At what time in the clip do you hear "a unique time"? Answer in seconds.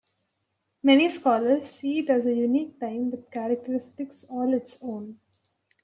2.25-3.11